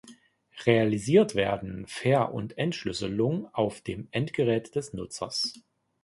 Realisiert 0.65 1.35
werden 1.35 1.85
Ver- 1.85 2.33
und 2.33 2.57
Entschlüsselung 2.57 3.53
auf 3.53 3.81
dem 3.81 4.07
Endgerät 4.09 4.73
des 4.73 4.93
Nutzers. 4.93 5.53